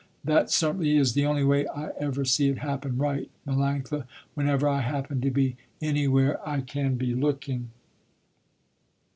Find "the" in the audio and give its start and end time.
1.13-1.27